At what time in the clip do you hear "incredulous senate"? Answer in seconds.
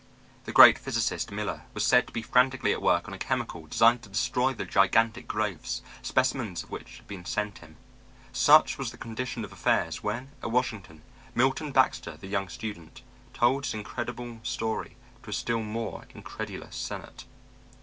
16.15-17.25